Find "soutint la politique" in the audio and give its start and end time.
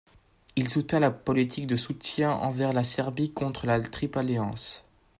0.67-1.67